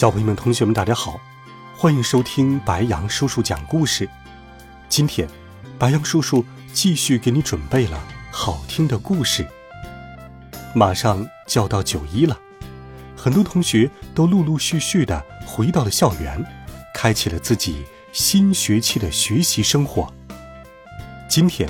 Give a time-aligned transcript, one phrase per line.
[0.00, 1.20] 小朋友们、同学们，大家好，
[1.76, 4.08] 欢迎收听白羊叔叔讲故事。
[4.88, 5.28] 今天，
[5.78, 6.42] 白羊叔叔
[6.72, 9.46] 继续给你准备了好听的故事。
[10.74, 12.34] 马上就要到九一了，
[13.14, 16.42] 很多同学都陆陆续续的回到了校园，
[16.94, 20.10] 开启了自己新学期的学习生活。
[21.28, 21.68] 今天，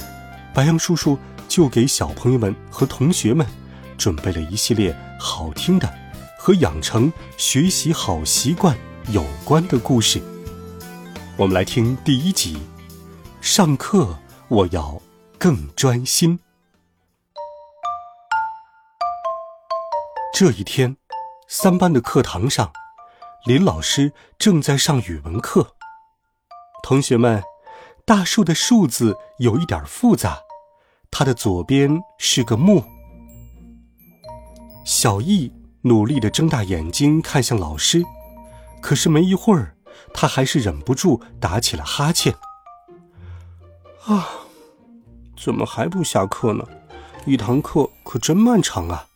[0.54, 3.44] 白羊叔叔就给小朋友们和同学们
[3.98, 5.99] 准备了一系列好听的。
[6.42, 8.74] 和养成学习好习惯
[9.12, 10.23] 有关的故事，
[11.37, 12.59] 我们来听第一集。
[13.42, 14.16] 上课
[14.48, 15.02] 我要
[15.38, 16.40] 更专心。
[20.32, 20.96] 这一天，
[21.46, 22.72] 三班的课堂上，
[23.45, 25.74] 林老师正在上语文课。
[26.82, 27.43] 同学们，
[28.06, 30.38] 大树的“树”字有一点复杂，
[31.10, 32.82] 它的左边是个木。
[34.87, 35.52] 小易。
[35.82, 38.02] 努力的睁大眼睛看向老师，
[38.82, 39.74] 可是没一会儿，
[40.12, 42.34] 他还是忍不住打起了哈欠。
[44.04, 44.28] 啊，
[45.42, 46.66] 怎么还不下课呢？
[47.26, 49.06] 一堂课可真漫长啊！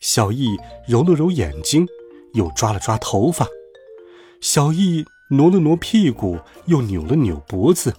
[0.00, 1.86] 小易揉了揉眼睛，
[2.34, 3.46] 又抓了抓头发。
[4.40, 7.94] 小易挪了挪屁股，又扭了扭脖子。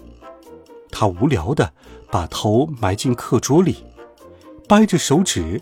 [0.91, 1.73] 他无聊的
[2.11, 3.83] 把头埋进课桌里，
[4.67, 5.61] 掰着手指。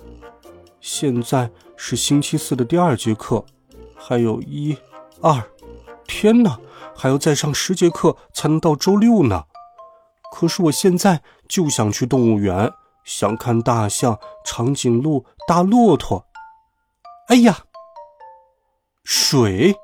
[0.87, 3.43] 现在是星期四的第二节课，
[3.95, 4.77] 还有一、
[5.19, 5.43] 二，
[6.05, 6.59] 天哪，
[6.95, 9.45] 还要再上十节课才能到周六呢。
[10.31, 12.71] 可是我现在就想去动物园，
[13.03, 16.27] 想看大象、长颈鹿、大骆驼。
[17.29, 17.63] 哎呀，
[19.03, 19.75] 水！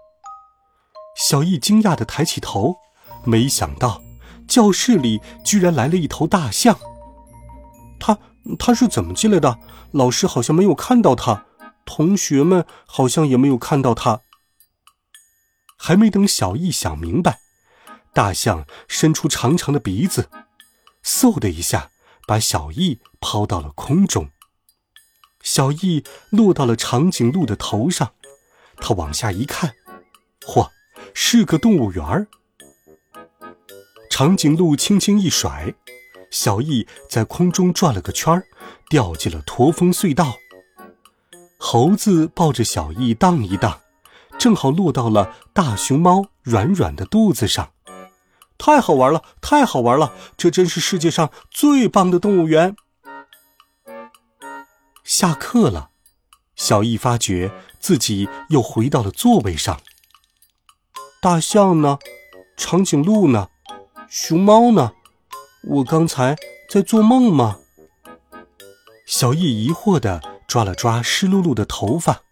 [1.16, 2.76] 小易惊讶的抬起头，
[3.24, 4.04] 没想到
[4.48, 6.78] 教室里居然来了一头大象。
[8.00, 8.16] 他。
[8.58, 9.60] 他是怎么进来的？
[9.92, 11.46] 老师好像没有看到他，
[11.86, 14.22] 同学们好像也没有看到他。
[15.78, 17.40] 还没等小易想明白，
[18.14, 20.30] 大象伸出长长的鼻子，
[21.04, 21.90] 嗖的一下
[22.28, 24.30] 把小易抛到了空中。
[25.42, 28.14] 小易落到了长颈鹿的头上，
[28.78, 29.74] 他往下一看，
[30.42, 30.70] 嚯，
[31.14, 32.28] 是个动物园儿。
[34.10, 35.74] 长颈鹿轻轻一甩。
[36.32, 38.48] 小易在空中转了个圈儿，
[38.90, 40.34] 掉进了驼峰隧道。
[41.60, 43.82] 猴子抱着小易荡一荡，
[44.40, 47.72] 正好落到了大熊猫软软的肚子上。
[48.58, 50.14] 太好玩了，太好玩了！
[50.38, 52.76] 这真是世界上最棒的动物园。
[55.04, 55.90] 下课了，
[56.56, 59.80] 小易发觉自己又回到了座位上。
[61.22, 61.98] 大象呢？
[62.56, 63.50] 长颈鹿呢？
[64.08, 64.94] 熊猫呢？
[65.64, 66.36] 我刚才
[66.68, 67.60] 在做梦吗？
[69.06, 72.24] 小易疑惑地抓了抓湿漉漉的头发，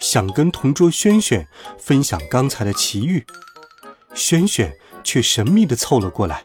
[0.00, 1.46] 想跟同桌轩轩
[1.78, 3.24] 分享刚才的奇遇。
[4.14, 6.44] 轩轩却神秘地凑了过来：“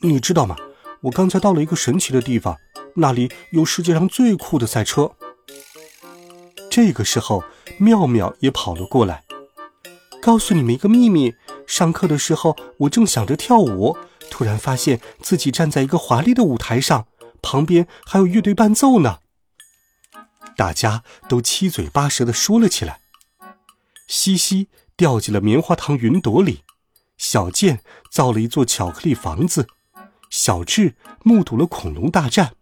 [0.00, 0.56] 你知道吗？
[1.02, 2.56] 我刚才到了一个神奇的地方，
[2.94, 5.12] 那里有世界上最酷的赛车。”
[6.70, 7.44] 这个时候，
[7.76, 9.22] 妙妙也跑了过来
[10.22, 11.34] ：“告诉你们一个秘密，
[11.66, 13.94] 上课的时候我正想着跳舞。”
[14.30, 17.06] 突然发现自己站在一个华丽的舞台上，
[17.40, 19.18] 旁边还有乐队伴奏呢。
[20.56, 23.00] 大家都七嘴八舌地说了起来。
[24.06, 26.62] 西西掉进了棉花糖云朵里，
[27.16, 27.80] 小健
[28.10, 29.66] 造了一座巧克力房子，
[30.30, 32.54] 小智目睹了恐龙大战，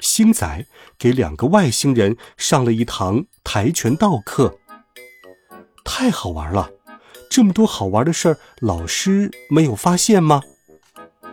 [0.00, 0.66] 星仔
[0.98, 4.58] 给两个外星人上了一堂跆拳道课。
[5.84, 6.70] 太好玩了！
[7.28, 10.42] 这么多好玩的事儿，老师没有发现吗？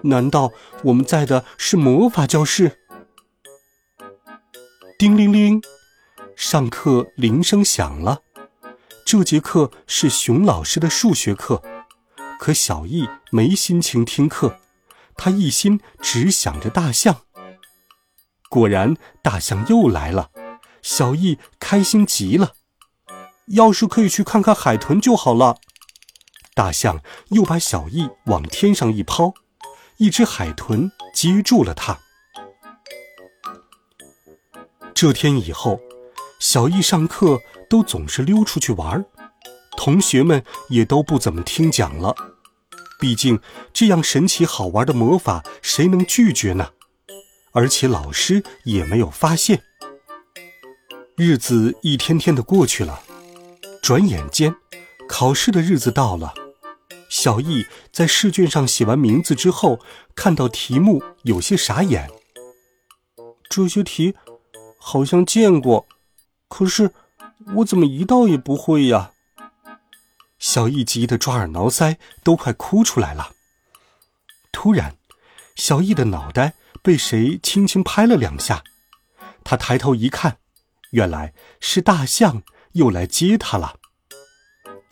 [0.03, 0.51] 难道
[0.85, 2.79] 我们在的是魔法教室？
[4.97, 5.61] 叮铃铃，
[6.35, 8.19] 上课铃声响了。
[9.05, 11.61] 这节课是熊老师的数学课，
[12.39, 14.59] 可小易没心情听课，
[15.15, 17.21] 他一心只想着大象。
[18.49, 20.31] 果然，大象又来了，
[20.81, 22.53] 小易开心极了。
[23.47, 25.57] 要是可以去看看海豚就好了。
[26.53, 29.33] 大象又把小易往天上一抛。
[30.03, 31.97] 一只海豚接住了它。
[34.93, 35.79] 这天以后，
[36.41, 37.39] 小易上课
[37.69, 39.05] 都总是溜出去玩儿，
[39.77, 42.13] 同学们也都不怎么听讲了。
[42.99, 43.39] 毕竟
[43.71, 46.71] 这样神奇好玩的魔法，谁能拒绝呢？
[47.53, 49.63] 而且老师也没有发现。
[51.15, 53.01] 日子一天天的过去了，
[53.81, 54.53] 转眼间，
[55.07, 56.33] 考试的日子到了。
[57.13, 59.79] 小易在试卷上写完名字之后，
[60.15, 62.09] 看到题目有些傻眼。
[63.47, 64.15] 这些题
[64.79, 65.85] 好像见过。
[66.47, 66.91] 可是，
[67.57, 69.11] 我怎么一道也不会呀？
[70.39, 73.33] 小易急得抓耳挠腮，都快哭出来了。
[74.51, 74.95] 突然，
[75.55, 78.63] 小易的脑袋被谁轻轻拍了两下，
[79.43, 80.37] 他抬头一看，
[80.89, 83.75] 原来是大象又来接他了。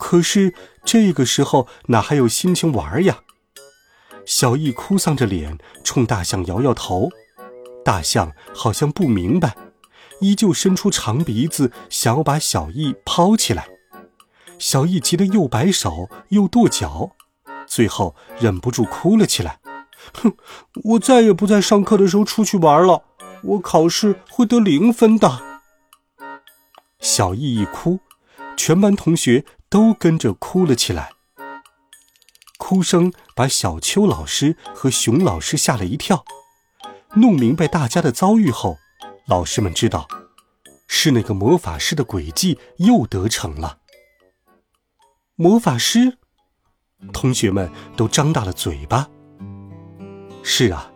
[0.02, 0.52] 可是
[0.84, 3.20] 这个时候哪还有心情玩呀？
[4.26, 7.08] 小易哭丧着脸冲大象摇摇头，
[7.84, 9.56] 大象好像不明白。
[10.18, 13.68] 依旧伸出长鼻子，想要把小易抛起来。
[14.58, 17.12] 小易急得又摆手又跺脚，
[17.68, 19.60] 最后忍不住哭了起来。
[20.14, 20.34] 哼，
[20.82, 23.04] 我再也不在上课的时候出去玩了，
[23.44, 25.40] 我考试会得零分的。
[26.98, 28.00] 小易一哭，
[28.56, 31.12] 全班同学都跟着哭了起来。
[32.58, 36.26] 哭声把小秋老师和熊老师吓了一跳。
[37.14, 38.76] 弄明白大家的遭遇后。
[39.28, 40.06] 老师们知道，
[40.88, 43.78] 是那个魔法师的诡计又得逞了。
[45.36, 46.18] 魔法师，
[47.12, 49.08] 同学们都张大了嘴巴。
[50.42, 50.92] 是啊，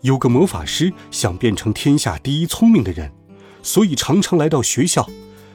[0.00, 3.12] 有个魔法师想变成天下第一聪明的人，
[3.62, 5.08] 所以常常来到学校，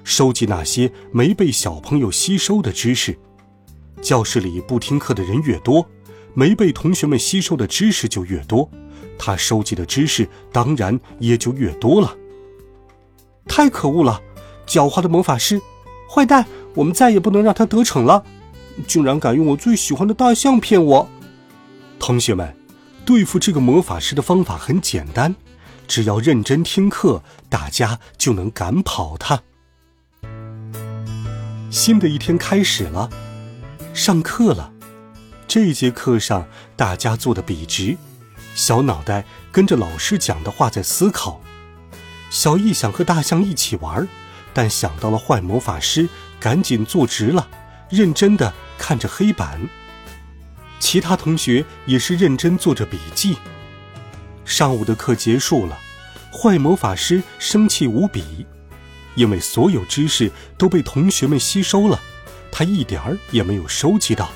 [0.04, 3.18] 收集那些没被小朋友吸收的知识。
[4.02, 5.86] 教室里不听课的人越多，
[6.34, 8.70] 没被同学们吸收的知识就越多。
[9.18, 12.16] 他收集的知识当然也就越多了。
[13.46, 14.20] 太可恶了，
[14.66, 15.62] 狡猾的魔法师，
[16.10, 16.46] 坏蛋！
[16.74, 18.24] 我们再也不能让他得逞了。
[18.88, 21.08] 竟然敢用我最喜欢的大象骗我！
[22.00, 22.56] 同学们，
[23.06, 25.36] 对付这个魔法师的方法很简单，
[25.88, 29.44] 只要认真听课，大家就能赶跑他。
[31.72, 33.10] 新的一天开始了，
[33.94, 34.74] 上课了。
[35.48, 36.46] 这节课上，
[36.76, 37.98] 大家坐得笔直。
[38.54, 39.24] 小脑袋
[39.54, 41.42] 跟着老师讲的话在思考。
[42.30, 44.06] 小易想和大象一起玩，
[44.54, 46.10] 但想到了坏魔法师，
[46.42, 47.48] 赶紧坐直了，
[47.90, 49.70] 认真的看着黑板。
[50.78, 53.38] 其他同学也是认真做着笔记。
[54.44, 55.80] 上午的课结束了，
[56.34, 58.46] 坏魔法师生气无比，
[59.16, 62.00] 因为所有知识都被同学们吸收了，
[62.52, 64.30] 他一点儿也没有收集到。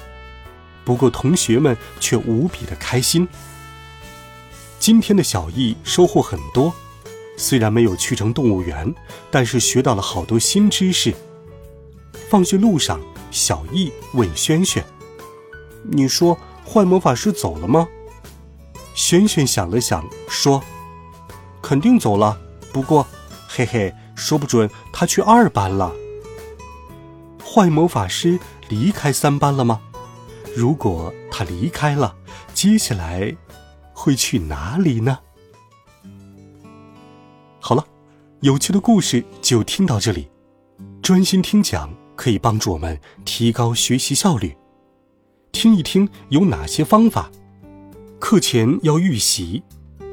[0.83, 3.27] 不过同学们却无比的开心。
[4.77, 6.74] 今天的小易收获很多，
[7.38, 8.94] 虽然没有去成动物园，
[9.31, 11.13] 但是学到了好多新知识。
[12.30, 13.00] 放学路上，
[13.31, 14.86] 小易问轩轩
[15.83, 16.38] ：“你说
[16.68, 17.88] 坏魔法师走了吗？”
[18.94, 20.63] 轩轩想了想，说
[21.62, 22.39] ：“肯定走了，
[22.71, 23.07] 不过，
[23.48, 25.94] 嘿嘿，说不准他去二班了。”
[27.46, 28.40] 坏魔法师
[28.70, 29.82] 离开三班了吗？
[30.56, 32.16] 如果他离开了，
[32.54, 33.36] 接下来……
[33.98, 35.20] 会去哪里呢？
[37.62, 37.86] 好了，
[38.42, 40.28] 有趣的故事就听到这里。
[41.02, 44.56] 专心听讲可以帮助我们提高学习效率。
[45.54, 47.31] 听一听有哪些方法：
[48.19, 49.64] 课前要预习，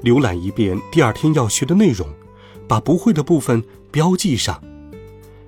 [0.04, 2.09] 浏览一遍第二天要学的内容，
[2.69, 4.54] 把不会的部分标记上；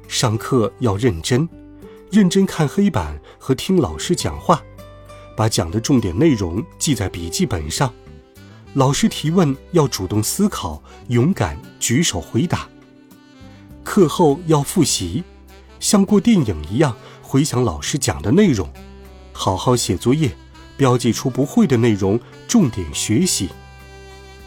[0.08, 1.48] 上课要认真，
[2.10, 4.62] 认真看黑板和听老师讲话，
[5.36, 7.92] 把讲的重点内容记在笔记本上。
[8.74, 12.68] 老师提问要主动思考，勇敢举手回答。
[13.84, 15.22] 课后要复习，
[15.78, 18.68] 像过电影一样回想老师讲的内容，
[19.32, 20.34] 好好写作业，
[20.76, 22.18] 标记出不会的内容，
[22.48, 23.48] 重点学习。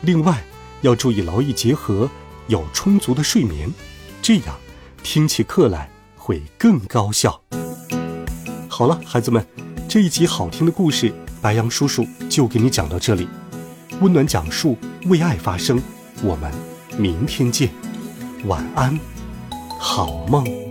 [0.01, 0.43] 另外
[0.81, 2.09] 要注意劳逸结合，
[2.47, 3.71] 有充足的睡眠，
[4.21, 4.57] 这样
[5.03, 7.41] 听起课来会更高效。
[8.69, 9.45] 好了，孩子们，
[9.89, 13.27] 这一集好听的故事，白杨叔叔就给你讲到这里。
[13.99, 15.81] 温暖讲述，为爱发声。
[16.23, 16.51] 我们
[16.97, 17.69] 明天见，
[18.45, 18.97] 晚安，
[19.79, 20.66] 好梦。